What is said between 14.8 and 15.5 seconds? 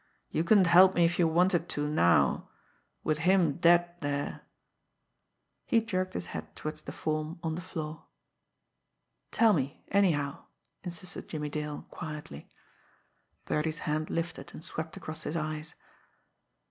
across his